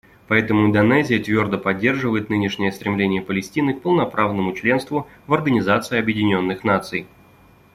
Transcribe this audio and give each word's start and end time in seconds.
Поэтому 0.27 0.65
Индонезия 0.65 1.19
твердо 1.19 1.59
поддерживает 1.59 2.27
нынешнее 2.31 2.71
стремление 2.71 3.21
Палестины 3.21 3.75
к 3.75 3.83
полноправному 3.83 4.51
членству 4.53 5.07
в 5.27 5.33
Организации 5.35 5.99
Объединенных 5.99 6.63
Наций. 6.63 7.05